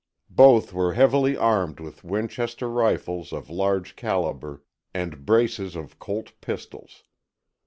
[0.31, 4.61] Both were heavily armed with Winchester rifles of large calibre
[4.95, 7.03] and braces of Colt pistols.